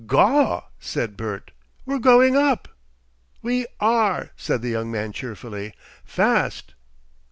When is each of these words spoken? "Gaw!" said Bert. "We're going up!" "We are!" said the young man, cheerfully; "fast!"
"Gaw!" 0.07 0.61
said 0.79 1.15
Bert. 1.15 1.51
"We're 1.85 1.99
going 1.99 2.35
up!" 2.35 2.67
"We 3.43 3.67
are!" 3.79 4.31
said 4.35 4.63
the 4.63 4.69
young 4.71 4.89
man, 4.89 5.11
cheerfully; 5.11 5.75
"fast!" 6.03 6.73